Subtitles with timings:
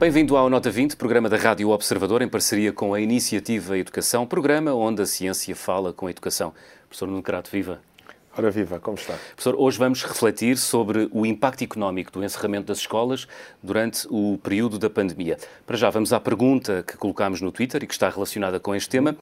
[0.00, 4.74] Bem-vindo ao Nota 20, programa da Rádio Observador, em parceria com a Iniciativa Educação, programa
[4.74, 6.52] onde a ciência fala com a educação.
[6.88, 7.80] Professor Nuno Crato, viva.
[8.38, 9.14] Ora viva, como está?
[9.34, 13.26] Professor, hoje vamos refletir sobre o impacto económico do encerramento das escolas
[13.60, 15.36] durante o período da pandemia.
[15.66, 18.90] Para já, vamos à pergunta que colocámos no Twitter e que está relacionada com este
[18.90, 19.16] tema.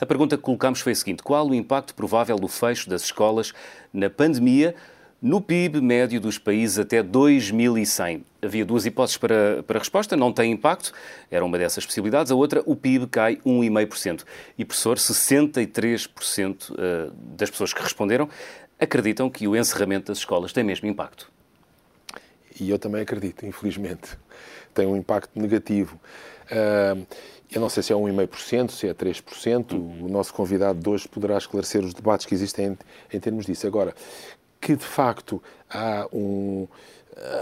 [0.00, 3.52] A pergunta que colocámos foi a seguinte: qual o impacto provável do fecho das escolas
[3.94, 4.74] na pandemia
[5.22, 10.16] no PIB médio dos países até 2100, havia duas hipóteses para, para a resposta.
[10.16, 10.92] Não tem impacto,
[11.30, 12.32] era uma dessas possibilidades.
[12.32, 14.24] A outra, o PIB cai 1,5%.
[14.56, 18.30] E, professor, 63% eh, das pessoas que responderam
[18.78, 21.30] acreditam que o encerramento das escolas tem mesmo impacto.
[22.58, 24.18] E eu também acredito, infelizmente.
[24.72, 26.00] Tem um impacto negativo.
[26.50, 27.06] Uh,
[27.50, 29.72] eu não sei se é 1,5%, se é 3%.
[29.72, 32.78] O nosso convidado de hoje poderá esclarecer os debates que existem em,
[33.16, 33.66] em termos disso.
[33.66, 33.94] Agora,
[34.60, 36.68] que de facto há, um,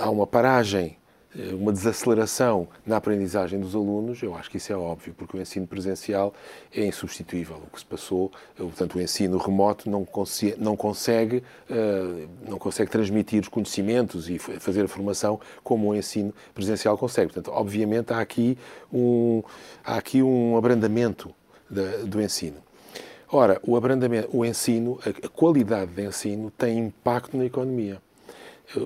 [0.00, 0.96] há uma paragem,
[1.36, 5.40] eh, uma desaceleração na aprendizagem dos alunos, eu acho que isso é óbvio, porque o
[5.40, 6.32] ensino presencial
[6.72, 7.56] é insubstituível.
[7.66, 12.58] O que se passou, eh, portanto, o ensino remoto não consegue, não consegue, eh, não
[12.58, 17.32] consegue transmitir os conhecimentos e fazer a formação como o ensino presencial consegue.
[17.32, 18.56] Portanto, obviamente há aqui
[18.92, 19.42] um,
[19.84, 21.34] há aqui um abrandamento
[22.06, 22.67] do ensino.
[23.30, 28.00] Ora, o abrandamento, o ensino, a qualidade de ensino tem impacto na economia.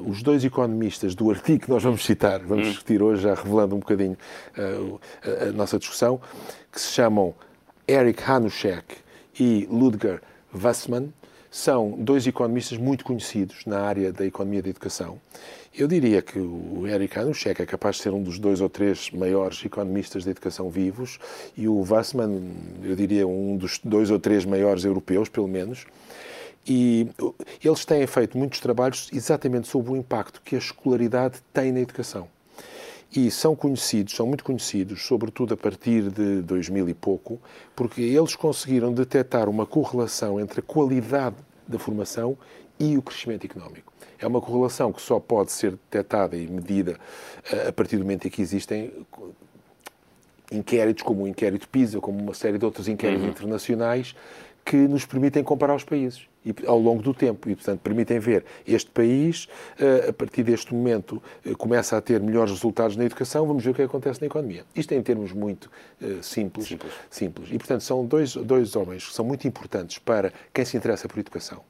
[0.06, 2.70] Os dois economistas do artigo que nós vamos citar, vamos hum.
[2.70, 4.16] discutir hoje, já revelando um bocadinho
[4.56, 6.20] uh, a, a, nossa discussão,
[6.70, 7.34] que se chamam
[7.86, 8.96] Eric Hanushek
[9.38, 10.20] e Ludger
[10.54, 11.12] Wassmann,
[11.52, 15.20] são dois economistas muito conhecidos na área da economia da educação
[15.74, 19.10] eu diria que o Eric Hanushek é capaz de ser um dos dois ou três
[19.10, 21.18] maiores economistas de educação vivos
[21.56, 22.42] e o Wassman,
[22.82, 25.86] eu diria, um dos dois ou três maiores europeus, pelo menos.
[26.66, 27.08] E
[27.64, 32.28] eles têm feito muitos trabalhos exatamente sobre o impacto que a escolaridade tem na educação.
[33.14, 37.38] E são conhecidos, são muito conhecidos, sobretudo a partir de 2000 e pouco,
[37.76, 41.36] porque eles conseguiram detectar uma correlação entre a qualidade
[41.68, 42.38] da formação
[42.80, 43.92] e o crescimento económico.
[44.18, 46.98] É uma correlação que só pode ser detectada e medida
[47.50, 48.90] eh, a partir do momento em que existem
[50.52, 53.30] inquéritos como o inquérito PISA, como uma série de outros inquéritos uhum.
[53.30, 54.14] internacionais
[54.64, 58.44] que nos permitem comparar os países e, ao longo do tempo e, portanto, permitem ver
[58.66, 59.48] este país,
[59.78, 63.70] eh, a partir deste momento, eh, começa a ter melhores resultados na educação, vamos ver
[63.70, 64.64] o que acontece na economia.
[64.74, 65.70] Isto é em termos muito
[66.22, 66.92] simples, simples.
[67.10, 67.48] simples.
[67.50, 71.18] E, portanto, são dois, dois homens que são muito importantes para quem se interessa por
[71.18, 71.60] educação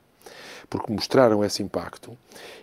[0.73, 2.17] porque mostraram esse impacto.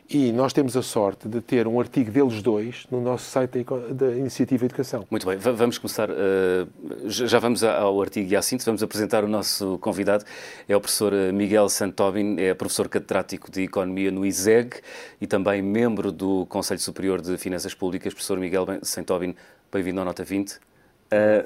[0.09, 4.09] E nós temos a sorte de ter um artigo deles dois no nosso site da
[4.16, 5.06] Iniciativa Educação.
[5.12, 6.09] Muito bem, vamos começar.
[6.09, 6.68] Uh,
[7.06, 8.66] já vamos ao artigo e à síntese.
[8.66, 10.25] Vamos apresentar o nosso convidado.
[10.68, 14.78] É o professor eh, Miguel Santobin, é professor catedrático de Economia no ISEG
[15.22, 18.12] e também membro do Conselho Superior de Finanças Públicas.
[18.12, 19.36] Professor Miguel Santobin,
[19.72, 20.53] bem-vindo à Nota 20.
[20.53, 20.58] Uh,
[21.12, 21.46] eh,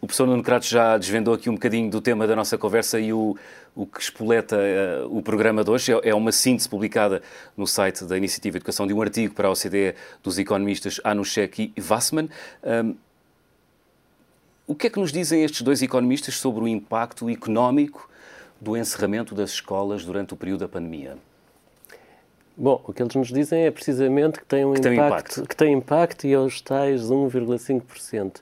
[0.00, 3.12] o professor Nuno Cratos já desvendou aqui um bocadinho do tema da nossa conversa e
[3.12, 3.36] o,
[3.74, 7.20] o que espoleta uh, o programa de hoje é, é, uma síntese publicada
[7.56, 11.72] no site da Iniciativa de Educação de um artigo para a OCDE dos economistas Anushek
[11.76, 12.28] e Wassman.
[12.62, 12.94] Um,
[14.68, 18.08] o que é que nos dizem estes dois economistas sobre o impacto económico
[18.60, 21.16] do encerramento das escolas durante o período da pandemia?
[22.56, 25.48] Bom, o que eles nos dizem é precisamente que tem um que impacto, tem impacto,
[25.48, 28.40] que tem impacto e aos tais 1,5%.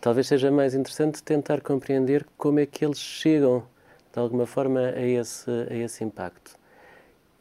[0.00, 3.62] Talvez seja mais interessante tentar compreender como é que eles chegam,
[4.10, 6.58] de alguma forma, a esse, a esse impacto.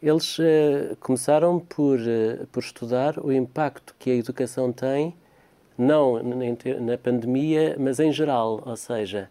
[0.01, 5.15] Eles uh, começaram por, uh, por estudar o impacto que a educação tem,
[5.77, 9.29] não na pandemia, mas em geral, ou seja,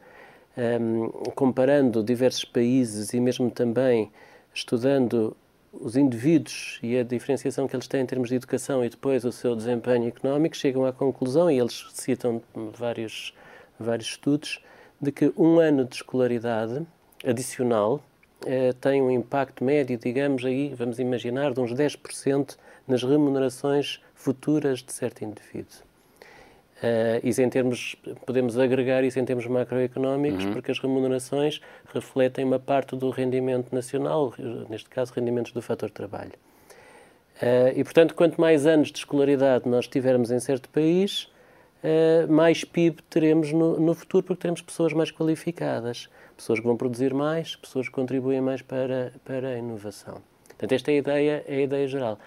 [0.57, 4.11] ehm, comparando diversos países e mesmo também
[4.55, 5.37] estudando
[5.81, 9.33] os indivíduos e a diferenciação que eles têm em termos de educação e depois o
[9.33, 12.43] seu desempenho económico chegam à conclusão, e eles citam
[12.77, 13.35] vários,
[13.79, 14.63] vários estudos,
[15.01, 16.85] de que um ano de escolaridade
[17.25, 18.03] adicional
[18.45, 24.83] eh, tem um impacto médio, digamos aí, vamos imaginar, de uns 10% nas remunerações futuras
[24.83, 25.88] de certo indivíduo.
[26.79, 30.53] Uh, isso em termos, podemos agregar isso em termos macroeconómicos, uhum.
[30.53, 31.61] porque as remunerações
[31.93, 34.33] refletem uma parte do rendimento nacional,
[34.71, 36.33] neste caso, rendimentos do fator trabalho.
[37.43, 41.25] Uh, e, portanto, quanto mais anos de escolaridade nós tivermos em certo país,
[41.83, 46.77] uh, mais PIB teremos no, no, futuro, porque teremos pessoas mais qualificadas, pessoas que vão
[46.77, 50.23] produzir mais, pessoas que contribuem mais para, para a inovação.
[50.47, 52.21] Portanto, esta é a ideia, é a ideia geral.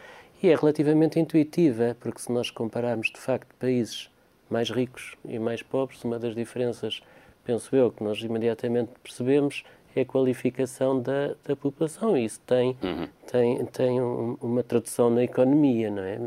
[0.43, 4.10] E é relativamente intuitiva, porque se nós compararmos, de facto, países
[4.51, 7.01] mais ricos e mais pobres, uma das diferenças,
[7.43, 9.63] penso eu, que nós imediatamente percebemos
[9.95, 12.17] é a qualificação da, da população.
[12.17, 13.07] E isso tem, uhum.
[13.29, 16.19] tem, tem um, uma tradução na economia, não é?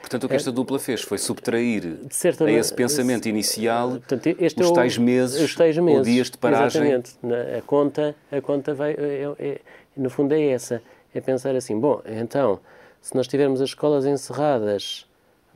[0.00, 4.64] Portanto, o que esta dupla fez foi subtrair a esse pensamento inicial portanto, os, é
[4.64, 6.92] o, tais meses, os tais meses ou dias de paragem.
[6.92, 7.16] Exatamente.
[7.58, 9.60] A conta, a conta vai, é, é,
[9.96, 10.80] no fundo é essa.
[11.12, 12.60] É pensar assim, bom, então,
[13.00, 15.06] se nós tivermos as escolas encerradas,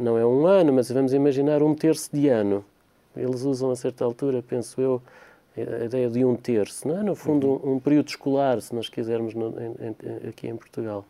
[0.01, 2.65] não é um ano, mas vamos imaginar um terço de ano.
[3.17, 5.03] Eles usam a certa altura, penso eu,
[5.57, 7.03] a ideia de um terço, não é?
[7.03, 7.73] No fundo, uhum.
[7.73, 11.05] um, um período escolar, se nós quisermos, no, em, em, aqui em Portugal.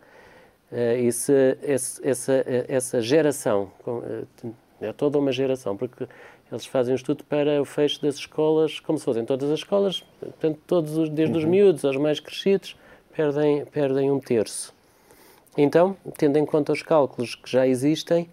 [0.72, 1.32] Uh, esse,
[1.62, 6.06] esse, essa, essa geração, uh, é toda uma geração, porque
[6.50, 10.02] eles fazem um estudo para o fecho das escolas, como se fossem todas as escolas,
[10.18, 11.40] portanto, todos os, desde uhum.
[11.40, 12.76] os miúdos aos mais crescidos,
[13.14, 14.74] perdem, perdem um terço.
[15.56, 18.28] Então, tendo em conta os cálculos que já existem,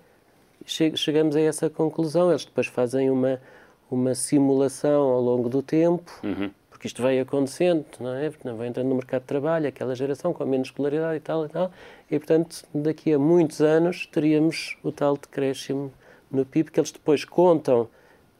[0.67, 2.29] chegamos a essa conclusão.
[2.29, 3.41] Eles depois fazem uma,
[3.89, 8.29] uma simulação ao longo do tempo, uhum porque isto vai acontecendo, não é?
[8.29, 11.71] Vai entrando no mercado de trabalho, aquela geração com menos escolaridade e tal e tal,
[12.09, 15.91] e portanto daqui a muitos anos teríamos o tal decréscimo
[16.29, 17.89] no PIB que eles depois contam,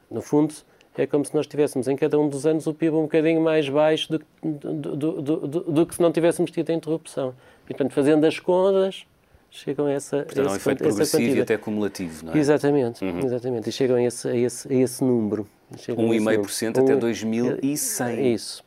[0.08, 0.54] no fundo
[0.96, 3.68] é como se nós tivéssemos em cada um dos anos o PIB um bocadinho mais
[3.68, 7.34] baixo do, do, do, do, do que se não tivéssemos tido a interrupção.
[7.64, 9.06] E, portanto, fazendo as contas,
[9.50, 10.18] chegam a essa.
[10.18, 12.38] Portanto, é um efeito progressivo e até cumulativo, não é?
[12.38, 13.20] Exatamente, uhum.
[13.20, 13.68] exatamente.
[13.68, 15.46] E chegam a esse, a esse, a esse número.
[15.72, 18.32] 1,5% até 2100.
[18.32, 18.64] Isso.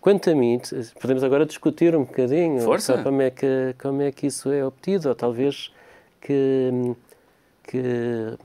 [0.00, 0.60] Quanto a mim,
[1.00, 3.00] podemos agora discutir um bocadinho Força.
[3.02, 5.72] como é que como é que isso é obtido, ou talvez
[6.20, 6.70] que,
[7.62, 8.36] que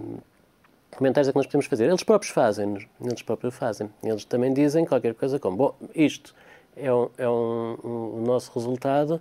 [0.95, 1.85] comentários é que nós podemos fazer.
[1.85, 3.89] Eles próprios fazem, eles próprios fazem.
[4.03, 6.35] Eles também dizem qualquer coisa como, bom, isto
[6.75, 9.19] é um, é um, um, um nosso resultado,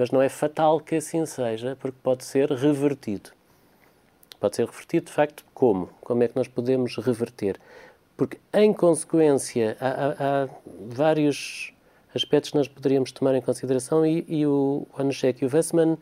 [0.00, 3.32] mas não é fatal que assim seja, porque pode ser revertido.
[4.40, 5.90] Pode ser revertido, de facto, como?
[6.00, 7.60] Como é que nós podemos reverter?
[8.16, 10.48] Porque, em consequência, há, há, há
[10.88, 11.74] vários
[12.14, 15.98] aspectos que nós poderíamos tomar em consideração e, e o Anushek e o Vessman,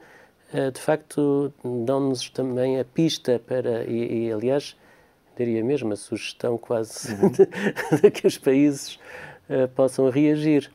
[0.54, 1.52] uh, de facto,
[1.84, 4.76] dão-nos também a pista para, e, e, aliás,
[5.36, 7.32] diria mesmo a sugestão quase uhum.
[7.32, 7.46] de,
[8.00, 8.94] de, que os países
[9.50, 10.70] uh, possam reagir.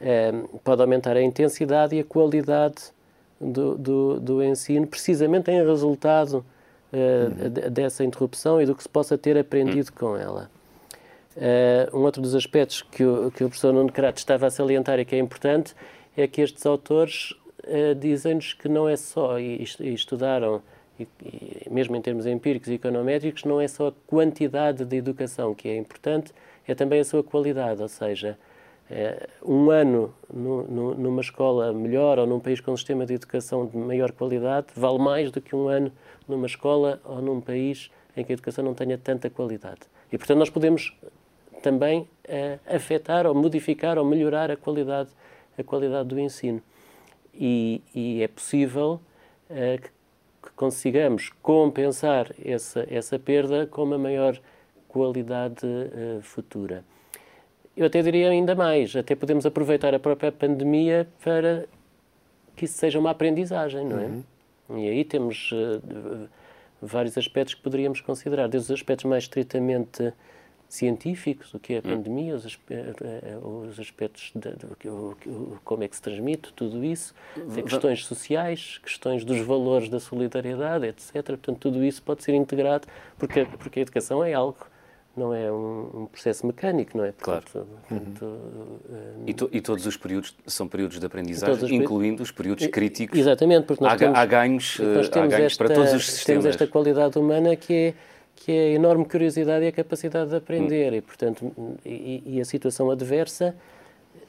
[0.00, 2.92] Uh, pode aumentar a intensidade e a qualidade
[3.40, 6.44] do, do, do ensino, precisamente em resultado
[6.92, 7.70] uhum.
[7.70, 9.96] dessa interrupção e do que se possa ter aprendido uhum.
[9.96, 10.50] com ela.
[11.36, 14.98] Uh, um outro dos aspectos que o, que o professor Nuno Crato estava a salientar
[14.98, 15.74] e que é importante
[16.16, 17.32] é que estes autores
[17.64, 20.60] uh, dizem-nos que não é só, e, e estudaram,
[20.98, 25.54] e, e, mesmo em termos empíricos e econométricos, não é só a quantidade de educação
[25.54, 26.32] que é importante,
[26.66, 28.36] é também a sua qualidade, ou seja,
[29.44, 33.66] um ano no, no, numa escola melhor ou num país com um sistema de educação
[33.66, 35.92] de maior qualidade vale mais do que um ano
[36.26, 39.80] numa escola ou num país em que a educação não tenha tanta qualidade.
[40.12, 40.92] E, portanto, nós podemos
[41.62, 45.10] também uh, afetar ou modificar ou melhorar a qualidade,
[45.56, 46.60] a qualidade do ensino.
[47.32, 49.00] E, e é possível
[49.48, 49.88] uh, que,
[50.42, 54.38] que, consigamos compensar essa, essa perda com uma maior
[54.88, 55.66] qualidade
[56.22, 56.82] futura.
[57.76, 61.66] Eu até diria ainda mais, até podemos aproveitar a própria pandemia para
[62.56, 64.06] que isso seja uma aprendizagem, não é?
[64.06, 64.78] Uhum.
[64.78, 65.50] E aí temos
[66.80, 70.12] vários aspectos que poderíamos considerar, desde os aspectos mais estritamente
[70.68, 71.96] científicos, o que é a hum.
[71.96, 76.84] pandemia, os, eh, eh, os aspectos de, de, de, como é que se transmite, tudo
[76.84, 77.12] isso,
[77.68, 81.12] questões sociais, questões dos valores da solidariedade, etc.
[81.24, 82.86] Portanto, tudo isso pode ser integrado,
[83.18, 84.58] porque, porque a educação é algo,
[85.16, 87.12] não é um, um processo mecânico, não é?
[87.12, 87.42] Claro.
[87.52, 88.78] Portanto, uhum.
[88.88, 92.66] uh, e, to, e, todos os períodos são períodos de aprendizagem, os incluindo os períodos
[92.68, 93.18] críticos.
[93.18, 96.24] Exatamente, porque nós há, temos, há ganhos, há ganhos esta, para todos os sistemas.
[96.24, 97.94] Temos esta qualidade humana que é
[98.40, 100.92] que é a enorme curiosidade e a capacidade de aprender.
[100.92, 100.96] Hum.
[100.96, 101.52] E, portanto,
[101.84, 103.54] e, e, a situação adversa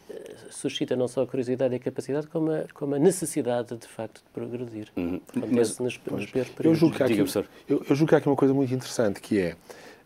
[0.10, 3.88] eh, suscita não só a curiosidade e a capacidade, como a, como a necessidade, de
[3.88, 4.90] facto, de progredir.
[4.98, 5.22] Hum.
[5.34, 6.28] Mas, nos, nos
[6.62, 9.56] eu, julgo aqui, eu, eu julgo que há aqui uma coisa muito interessante, que é...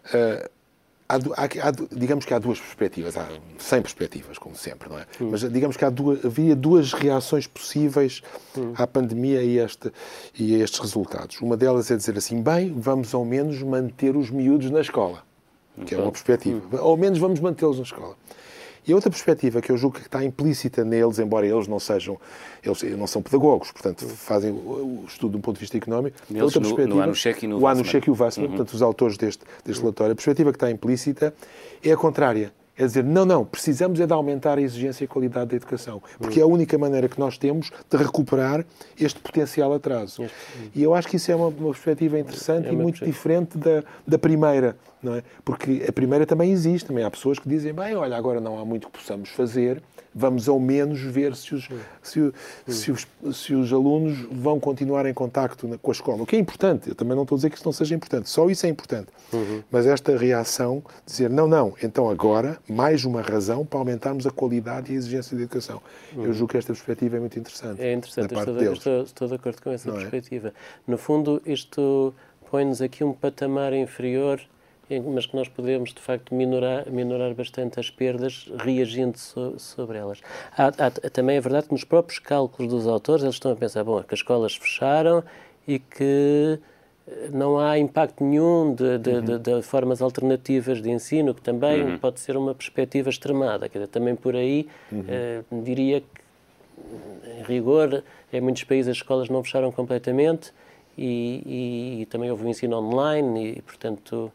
[0.06, 0.56] Uh,
[1.08, 3.28] Há, há, há, digamos que há duas perspectivas, há
[3.60, 5.06] 100 perspectivas, como sempre, não é?
[5.22, 5.30] Hum.
[5.32, 8.24] Mas digamos que duas, havia duas reações possíveis
[8.58, 8.74] hum.
[8.76, 9.92] à pandemia e, este,
[10.38, 11.40] e a estes resultados.
[11.42, 15.24] Uma delas é dizer assim, bem, vamos ao menos manter os miúdos na escola,
[15.86, 16.60] que é uma perspectiva.
[16.74, 16.80] Hum.
[16.80, 18.16] Ao menos vamos mantê-los na escola.
[18.88, 22.20] E a outra perspectiva que eu julgo que está implícita neles, embora eles não sejam,
[22.64, 26.18] eles não são pedagogos, portanto fazem o estudo de um ponto de vista económico.
[26.30, 28.52] Neles outra no, perspectiva, no Anushek e no O Anushek e o Vassman, uhum.
[28.56, 31.34] portanto os autores deste, deste relatório, a perspectiva que está implícita
[31.84, 35.08] é a contrária, é dizer, não, não, precisamos é de aumentar a exigência e a
[35.08, 38.66] qualidade da educação, porque é a única maneira que nós temos de recuperar
[39.00, 40.24] este potencial atraso.
[40.74, 43.84] E eu acho que isso é uma, uma perspectiva interessante é e muito diferente da,
[44.06, 45.24] da primeira, não é?
[45.44, 48.66] Porque a primeira também existe, também há pessoas que dizem, bem, olha, agora não há
[48.66, 49.82] muito que possamos fazer,
[50.14, 51.68] vamos ao menos ver se os,
[52.02, 52.34] se,
[52.68, 56.24] se, os, se os alunos vão continuar em contacto com a escola.
[56.24, 58.30] O que é importante, eu também não estou a dizer que isso não seja importante,
[58.30, 59.08] só isso é importante.
[59.34, 59.62] Uhum.
[59.70, 64.92] Mas esta reação, dizer, não, não, então agora, mais uma razão para aumentarmos a qualidade
[64.92, 65.82] e a exigência da educação.
[66.16, 66.26] Uhum.
[66.26, 67.82] Eu julgo que esta perspectiva é muito interessante.
[67.82, 70.02] É interessante, estou, estou, estou, de acordo com essa não é?
[70.02, 70.50] perspectiva.
[70.50, 70.52] É?
[70.88, 72.14] No fundo, isto
[72.50, 74.40] põe-nos aqui um patamar inferior
[75.14, 80.22] mas que nós podemos, de facto, minorar, minorar bastante as perdas reagindo so, sobre elas.
[80.56, 83.84] Há, há, também é verdade que nos próprios cálculos dos autores eles estão a pensar,
[83.84, 85.24] bom, que as escolas fecharam
[85.68, 86.60] e que
[87.08, 89.22] eh, não há impacto nenhum de, de, uhum.
[89.22, 91.98] de, de formas alternativas de ensino, que também uhum.
[91.98, 93.68] pode ser uma perspectiva extremada.
[93.68, 95.06] Quer dizer, também por aí, uhum.
[95.08, 96.08] eh, diria que,
[97.40, 100.54] em rigor, em muitos países as escolas não fecharam completamente
[100.98, 104.32] e, e, e também houve o ensino online e, portanto,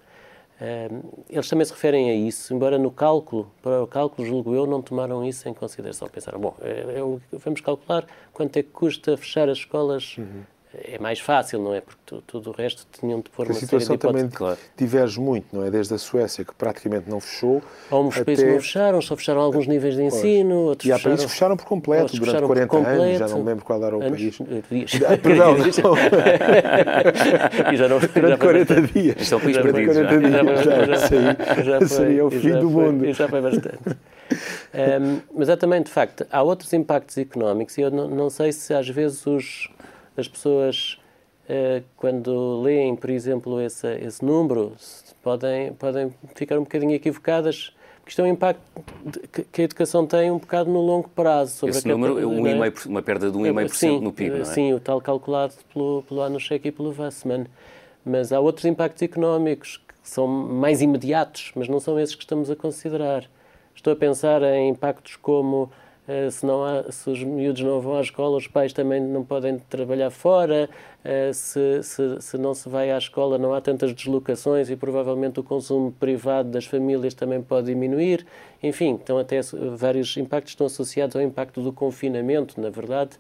[1.29, 4.83] eles também se referem a isso, embora no cálculo, para o cálculo, julgo eu, não
[4.83, 6.09] tomaram isso em consideração.
[6.09, 10.99] Pensaram, bom, é, é, vamos calcular quanto é que custa fechar as escolas uhum é
[10.99, 11.81] mais fácil, não é?
[11.81, 14.57] Porque tu, tudo o resto tinham de pôr uma série de A situação também claro.
[14.77, 15.71] diverge muito, não é?
[15.71, 17.61] Desde a Suécia, que praticamente não fechou.
[17.91, 18.25] Alguns até...
[18.25, 20.69] países não fecharam, só fecharam alguns níveis de ensino, pois.
[20.69, 21.17] outros E há fecharam...
[21.17, 23.85] países que fecharam por completo durante fecharam 40 completo, anos, já não me lembro qual
[23.85, 24.39] era o anos, país.
[24.71, 24.91] Dias.
[25.11, 25.57] Ah, perdão,
[27.73, 29.17] e já não, durante 40 dias.
[29.21, 29.93] Isto é um país perdido.
[29.93, 33.05] 40 dias, já, já, já, seria o fim do mundo.
[33.07, 33.97] E já foi bastante.
[34.73, 38.53] Um, mas há também, de facto, há outros impactos económicos e eu não, não sei
[38.53, 39.69] se às vezes os,
[40.21, 40.99] as pessoas
[41.49, 44.73] eh, quando leem, por exemplo, esse, esse número,
[45.21, 48.61] podem, podem ficar um bocadinho equivocadas, porque isto é um impacto
[49.53, 51.57] que a educação tem um bocado no longo prazo.
[51.57, 52.73] Sobre esse número é um é?
[52.87, 54.45] uma perda de 1,5% é, no PIB, não é?
[54.45, 57.47] Sim, o tal calculado pelo, pelo Anushek e pelo Wassman.
[58.05, 62.49] Mas há outros impactos económicos que são mais imediatos, mas não são esses que estamos
[62.49, 63.25] a considerar.
[63.75, 65.69] Estou a pensar em impactos como
[66.31, 69.59] se, não há, se os miúdos não vão à escola, os pais também não podem
[69.69, 70.69] trabalhar fora,
[71.05, 75.39] eh, se, se, se não se vai à escola, não há tantas deslocações e provavelmente
[75.39, 78.27] o consumo privado das famílias também pode diminuir.
[78.63, 79.41] Enfim, então até
[79.77, 83.19] vários impactos estão associados ao impacto do confinamento, na verdade,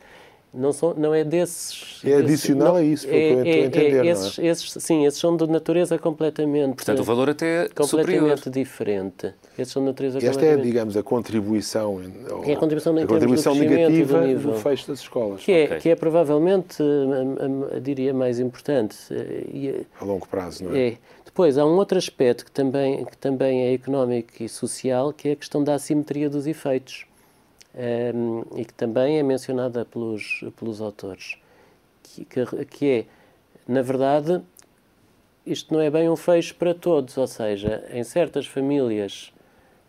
[0.52, 2.00] não, são, não é desses.
[2.04, 4.06] É adicional a isso, é, que eu estou a é, entender.
[4.06, 4.46] É, esses, é?
[4.46, 6.74] esses, sim, esses são de natureza completamente.
[6.74, 8.50] Portanto, o valor até completamente superior.
[8.50, 9.34] diferente.
[9.56, 12.00] Esses são de natureza Esta é, digamos, a contribuição,
[12.44, 15.42] é a contribuição, a contribuição negativa do, do, fecho das escolas.
[15.42, 15.78] Que é, okay.
[15.78, 18.96] que é provavelmente, a, a, a, diria, mais importante.
[19.10, 20.88] E, a longo prazo, não é?
[20.88, 20.96] É.
[21.24, 25.32] Depois, há um outro aspecto que também, que também é económico e social, que é
[25.32, 27.06] a questão da assimetria dos efeitos
[27.74, 31.36] um, e que também é mencionada pelos, pelos autores,
[32.02, 33.04] que, que, que, é,
[33.66, 34.42] na verdade,
[35.46, 39.32] isto não é bem um fecho para todos, ou seja, em certas famílias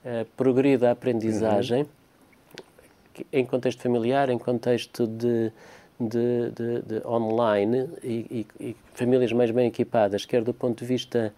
[0.05, 3.25] uh, progride a aprendizagem, uhum.
[3.33, 5.51] em contexto familiar, em contexto de,
[5.99, 10.85] de, de, de online e, e, e, famílias mais bem equipadas, quer do ponto de
[10.85, 11.33] vista,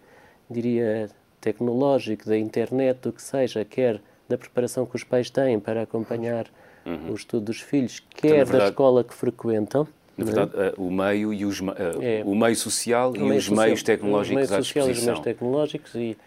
[0.50, 1.10] diria,
[1.40, 4.00] tecnológico, da internet, do que seja, quer
[4.34, 6.48] da preparação que os pais têm para acompanhar
[6.86, 7.12] uhum.
[7.12, 9.88] o estudo dos filhos, quer então, verdade, da escola que frequentam.
[10.18, 10.74] Na verdade, é?
[10.78, 11.60] o meio e os,
[12.02, 14.62] é, o meio social o e meio os social, meios tecnológicos o meio social à
[14.62, 14.90] disposição.
[14.90, 16.18] E os meios tecnológicos e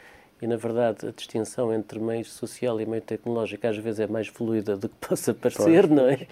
[0.41, 4.29] e, na verdade, a distinção entre meio social e meio tecnológico às vezes é mais
[4.29, 6.27] fluida do que possa parecer, não é?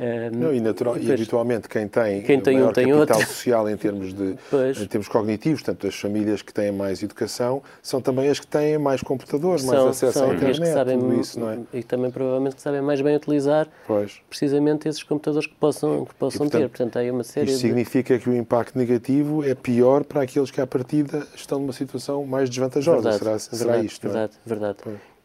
[0.00, 3.16] Um, não, e, natural, depois, e habitualmente quem tem, quem tem maior um tem capital
[3.18, 3.32] outro.
[3.32, 4.36] social em termos, de,
[4.82, 8.76] em termos cognitivos, portanto, as famílias que têm mais educação são também as que têm
[8.76, 11.58] mais computadores, são, mais acesso são à internet, que sabem, tudo isso, não é?
[11.72, 14.20] E também provavelmente que sabem mais bem utilizar pois.
[14.28, 16.68] precisamente esses computadores que possam, que possam e, portanto, ter.
[16.68, 17.68] Portanto, aí uma série isso de...
[17.68, 22.24] significa que o impacto negativo é pior para aqueles que, à partida, estão numa situação
[22.26, 23.10] mais desvantajosa.
[23.10, 23.18] Verdade.
[23.18, 24.02] Será será verdade, isto.
[24.02, 24.48] Verdade, é?
[24.48, 24.78] verdade.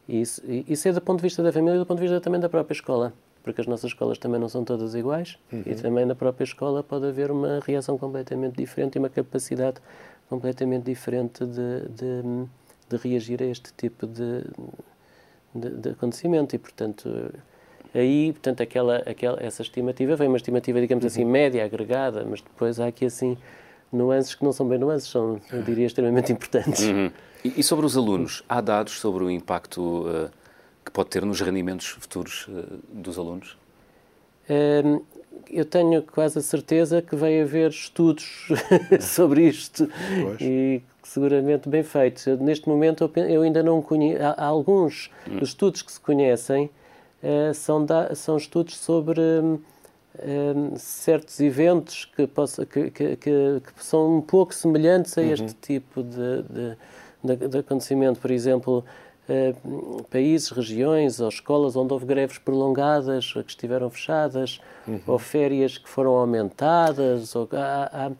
[0.07, 2.41] Isso, isso é do ponto de vista da família e do ponto de vista também
[2.41, 3.13] da própria escola.
[3.43, 5.63] Porque as nossas escolas também não são todas iguais uhum.
[5.65, 9.77] e também na própria escola pode haver uma reação completamente diferente e uma capacidade
[10.29, 12.47] completamente diferente de, de,
[12.89, 14.43] de reagir a este tipo de,
[15.55, 16.55] de, de, acontecimento.
[16.55, 17.33] E, portanto,
[17.93, 21.29] aí, portanto, aquela, aquela, essa estimativa vem uma estimativa, digamos assim, uhum.
[21.29, 23.37] assim, média, agregada, mas depois há aqui, assim,
[23.91, 26.81] nuances que não são bem nuances, são, eu diria, extremamente importantes.
[26.81, 27.11] Uhum.
[27.43, 30.29] E, e, sobre os alunos, há dados sobre o impacto uh,
[30.83, 33.57] que pode ter nos rendimentos futuros uh, dos alunos?
[34.49, 35.01] Um,
[35.49, 38.47] eu tenho quase a certeza que vai haver estudos
[38.99, 39.89] sobre isto
[40.21, 40.41] pois.
[40.41, 42.25] e seguramente bem feitos.
[42.27, 44.21] Eu, neste momento eu, eu, ainda não conheço.
[44.21, 45.39] Há, alguns hum.
[45.41, 46.69] estudos que se conhecem
[47.23, 49.59] uh, são, da, são estudos sobre um,
[50.23, 55.55] um, certos eventos que, possa, que, que, que, são um pouco semelhantes a este uhum.
[55.61, 56.77] tipo de, de,
[57.23, 58.19] de, de acontecimento.
[58.19, 58.83] Por exemplo,
[59.29, 65.01] uh, países, regiões ou escolas onde houve greves prolongadas, que estiveram fechadas, uhum.
[65.07, 67.35] ou férias que foram aumentadas.
[67.35, 68.11] Ou, há, há,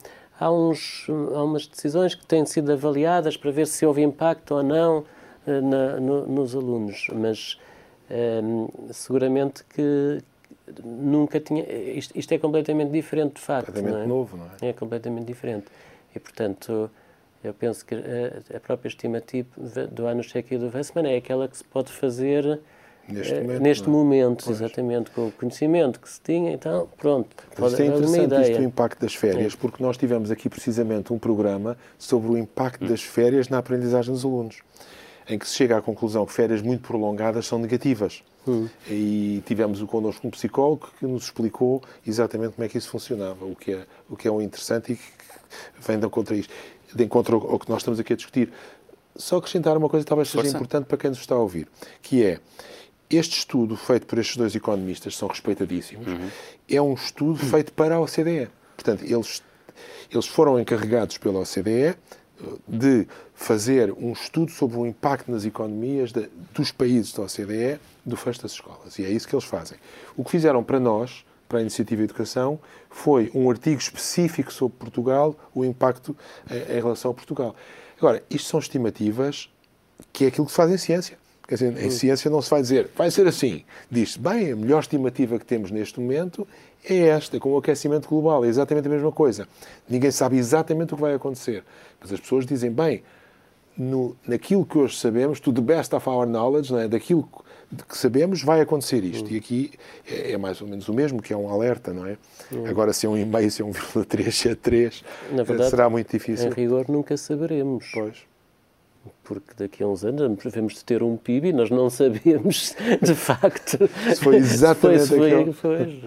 [0.46, 4.62] há, uns, há umas decisões que têm sido avaliadas para ver se houve impacto ou
[4.62, 5.04] não uh,
[5.62, 7.58] na, no, nos alunos, mas
[8.10, 10.22] uh, seguramente que
[10.84, 11.64] nunca tinha.
[11.64, 13.66] Isto, isto, é completamente diferente, de facto.
[13.66, 14.06] Completamente não é?
[14.06, 14.68] novo, não é?
[14.68, 15.66] É completamente diferente.
[16.14, 16.90] E, portanto
[17.42, 19.48] eu penso que a, a própria estimativa
[19.90, 22.60] do ano cheque e do Westman é aquela que se pode fazer
[23.08, 27.28] neste eh, momento, neste momento exatamente, com o conhecimento que se tinha, então, pronto.
[27.56, 29.56] Pode Mas é interessante isto do impacto das férias, é.
[29.56, 34.24] porque nós tivemos aqui precisamente um programa sobre o impacto das férias na aprendizagem dos
[34.24, 34.58] alunos,
[35.28, 38.22] em que se chega à conclusão que férias muito prolongadas são negativas.
[38.48, 38.68] Hum.
[38.88, 43.54] E tivemos connosco um psicólogo que nos explicou exatamente como é que isso funcionava, o
[43.54, 45.02] que é, o que é um interessante e que
[45.86, 46.52] vem de contra isto
[46.94, 48.52] de encontro ao que nós estamos aqui a discutir.
[49.16, 50.56] Só acrescentar uma coisa que talvez seja Força.
[50.56, 51.68] importante para quem nos está a ouvir,
[52.00, 52.40] que é
[53.08, 56.30] este estudo feito por estes dois economistas, são respeitadíssimos, uhum.
[56.68, 58.48] é um estudo feito para a OCDE.
[58.76, 59.42] Portanto, eles,
[60.10, 61.96] eles foram encarregados pela OCDE eh,
[62.68, 68.16] de fazer um estudo sobre o impacto nas economias de, dos países da OCDE do
[68.16, 68.98] fecho das escolas.
[68.98, 69.76] E é isso que eles fazem.
[70.16, 75.34] O que fizeram para nós para a Iniciativa Educação foi um artigo específico sobre Portugal,
[75.52, 76.16] o impacto
[76.48, 77.56] em, em relação a Portugal.
[77.98, 79.50] Agora, isto são estimativas
[80.12, 81.18] que é aquilo que se faz em ciência.
[81.46, 83.64] Quer dizer, em ciência não se vai dizer, vai ser assim.
[83.90, 86.46] Diz-se, bem, a melhor estimativa que temos neste momento
[86.88, 88.44] é esta, com o aquecimento global.
[88.44, 89.48] É exatamente a mesma coisa.
[89.88, 91.64] Ninguém sabe exatamente o que vai acontecer.
[92.00, 93.02] Mas as pessoas dizem, bem,
[93.76, 96.86] no, naquilo que hoje sabemos, to the best of our knowledge, é?
[96.86, 97.28] daquilo
[97.88, 99.28] que sabemos, vai acontecer isto.
[99.28, 99.34] Uhum.
[99.34, 99.72] E aqui
[100.08, 102.16] é, é, mais ou menos o mesmo, que é um alerta, não é?
[102.50, 102.66] Uhum.
[102.66, 106.10] Agora, se é um e-mail, se é 1,3, se é 3, Na verdade, será muito
[106.10, 106.48] difícil.
[106.48, 107.90] Em rigor, nunca saberemos.
[107.92, 108.30] Pois.
[109.24, 113.14] Porque daqui a uns anos devemos de ter um PIB e nós não sabemos, de
[113.14, 113.78] facto.
[114.14, 115.52] Se foi exatamente se foi, aquilo.
[115.52, 116.02] Foi,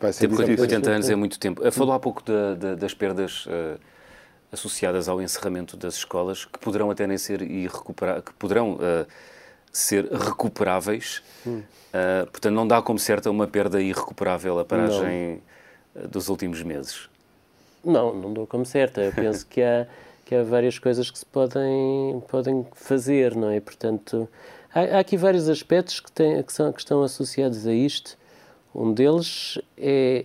[0.00, 1.70] Vai ser tempo 80 anos é muito tempo.
[1.72, 3.80] Falou há pouco de, de, das perdas uh,
[4.52, 9.06] associadas ao encerramento das escolas, que poderão até nem ser e recuperar, que poderão uh,
[9.78, 11.22] ser recuperáveis.
[11.46, 11.62] Hum.
[11.88, 15.40] Uh, portanto, não dá como certa uma perda irrecuperável a paragem
[15.94, 16.08] não.
[16.08, 17.08] Dos últimos meses.
[17.84, 19.00] Não, não dou como certa.
[19.00, 19.86] Eu penso que há,
[20.24, 23.60] que há várias coisas que se podem, podem fazer, não é?
[23.60, 24.28] Portanto,
[24.72, 28.18] há, há aqui vários aspectos que, têm, que, são, que estão associados a isto.
[28.74, 30.24] Um deles é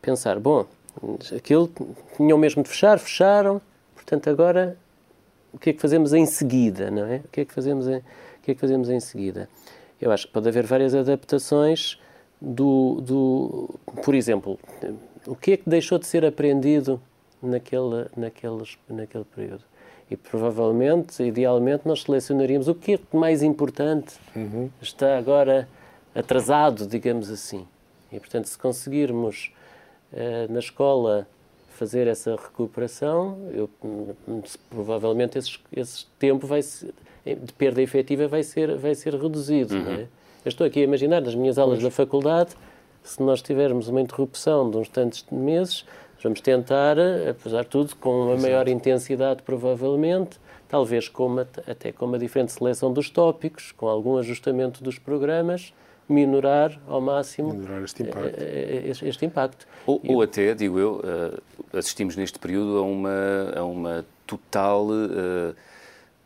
[0.00, 0.66] pensar, bom,
[1.36, 1.70] aquilo
[2.16, 3.60] tinham mesmo de fechar, fecharam,
[3.94, 4.76] portanto agora
[5.52, 7.16] o que é que fazemos em seguida, não é?
[7.24, 8.02] O que é que fazemos em,
[8.44, 9.48] que é que fazemos em seguida?
[10.00, 11.98] Eu acho que pode haver várias adaptações
[12.40, 14.58] do, do por exemplo,
[15.26, 17.00] o que é que deixou de ser aprendido
[17.42, 19.64] naquele, naqueles, naquele período?
[20.10, 24.68] E provavelmente, idealmente, nós selecionaríamos o que é mais importante uhum.
[24.82, 25.66] está agora
[26.14, 27.66] atrasado, digamos assim.
[28.12, 29.52] E, portanto, se conseguirmos
[30.12, 31.26] uh, na escola
[31.70, 33.68] fazer essa recuperação, eu,
[34.70, 39.74] provavelmente esse, esse tempo vai ser, de perda efetiva vai ser, vai ser reduzido.
[39.74, 39.92] Uhum.
[39.92, 40.00] É?
[40.44, 41.84] Eu estou aqui a imaginar, nas minhas aulas pois.
[41.84, 42.50] da faculdade,
[43.02, 45.86] se nós tivermos uma interrupção de uns tantos meses,
[46.22, 46.96] vamos tentar,
[47.30, 48.42] apesar de tudo, com uma Exato.
[48.42, 54.18] maior intensidade, provavelmente, talvez com uma, até com uma diferente seleção dos tópicos, com algum
[54.18, 55.72] ajustamento dos programas,
[56.08, 58.38] minorar ao máximo minorar este impacto.
[58.38, 59.66] Eh, eh, este, este impacto.
[59.86, 65.54] Ou, ou, até, digo eu, eh, assistimos neste período a uma, a uma total uh,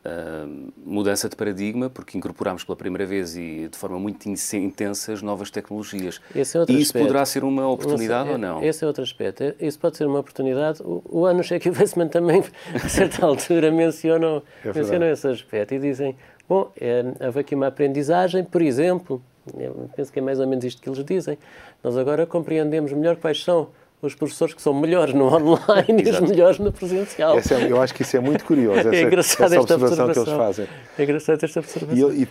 [0.08, 5.22] uh, mudança de paradigma, porque incorporámos pela primeira vez e de forma muito intensa as
[5.22, 6.20] novas tecnologias.
[6.34, 7.06] Esse é outro e isso aspecto.
[7.06, 8.62] poderá ser uma oportunidade ou não?
[8.62, 9.54] Esse é outro aspecto.
[9.60, 10.82] Isso pode ser uma oportunidade.
[10.82, 12.42] O, o Ano Check Investment também,
[12.74, 16.16] a certa altura, mencionam, é mencionam esse aspecto e dizem,
[16.48, 19.22] bom, é, houve aqui uma aprendizagem, por exemplo,
[19.56, 21.38] eu penso que é mais ou menos isto que eles dizem.
[21.82, 23.68] Nós agora compreendemos melhor quais são
[24.00, 27.36] os professores que são melhores no online e os melhores no presencial.
[27.38, 30.30] É, eu acho que isso é muito curioso, essa, é engraçado essa observação, observação, que
[30.30, 30.68] eles fazem.
[30.96, 32.12] É engraçado esta observação.
[32.12, 32.28] E, e,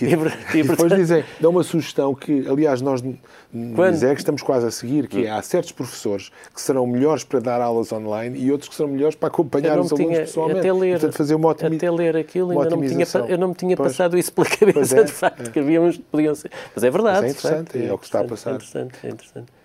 [0.56, 3.92] e, e, depois dizem, dão uma sugestão que, aliás, nós Quando...
[3.92, 7.40] dizer que estamos quase a seguir, que é, há certos professores que serão melhores para
[7.40, 10.60] dar aulas online e outros que serão melhores para acompanhar os alunos tinha, pessoalmente.
[10.60, 11.76] Até ler, Portanto, fazer uma otimi...
[11.76, 15.00] até ler aquilo, ainda não tinha, eu não me tinha pois, passado isso pela cabeça,
[15.00, 15.50] é, de facto, é.
[15.50, 16.50] que que podiam ser...
[16.74, 17.20] Mas é verdade.
[17.20, 18.52] Mas é interessante, é, é, o que está a passar.
[18.52, 19.57] É interessante, é interessante.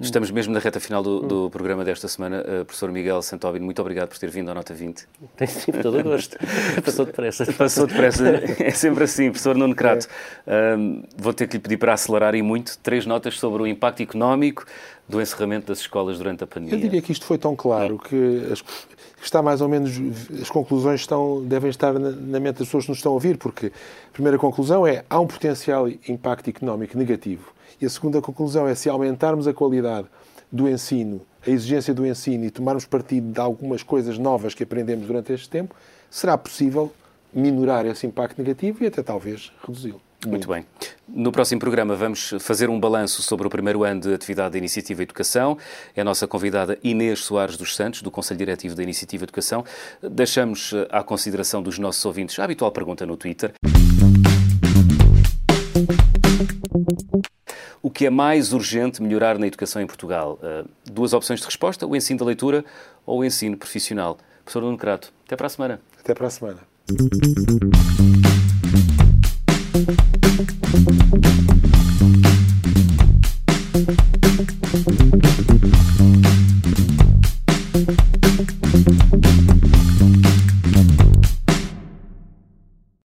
[0.00, 2.40] Estamos mesmo na reta final do, do programa desta semana.
[2.40, 5.08] Uh, professor Miguel Santóbino, muito obrigado por ter vindo à Nota 20.
[5.36, 6.38] Tem sido todo o gosto.
[6.84, 7.52] Passou depressa.
[7.52, 8.22] Passou depressa.
[8.62, 10.06] É sempre assim, professor Nuno Crato.
[10.46, 10.76] É.
[10.76, 14.02] Uh, vou ter que lhe pedir para acelerar e muito três notas sobre o impacto
[14.02, 14.64] económico
[15.08, 16.76] do encerramento das escolas durante a pandemia.
[16.76, 18.62] Eu diria que isto foi tão claro que, as,
[19.20, 19.92] está mais ou menos
[20.40, 23.36] as conclusões estão, devem estar na, na mente das pessoas que nos estão a ouvir,
[23.36, 28.66] porque a primeira conclusão é há um potencial impacto económico negativo e a segunda conclusão
[28.66, 30.06] é se aumentarmos a qualidade
[30.50, 35.06] do ensino, a exigência do ensino e tomarmos partido de algumas coisas novas que aprendemos
[35.06, 35.74] durante este tempo,
[36.10, 36.92] será possível
[37.32, 40.00] minorar esse impacto negativo e até talvez reduzi-lo.
[40.26, 40.64] Muito bem.
[41.08, 45.02] No próximo programa vamos fazer um balanço sobre o primeiro ano de atividade da Iniciativa
[45.02, 45.58] Educação.
[45.96, 49.64] É a nossa convidada Inês Soares dos Santos, do Conselho Diretivo da Iniciativa Educação.
[50.00, 53.52] Deixamos eh, à consideração dos nossos ouvintes a habitual pergunta no Twitter.
[57.82, 60.38] O que é mais urgente melhorar na educação em Portugal?
[60.40, 62.64] Uh, duas opções de resposta: o ensino da leitura
[63.04, 64.18] ou o ensino profissional.
[64.44, 65.80] Professor Nuno Crato, até para a semana.
[65.98, 66.60] Até para a semana.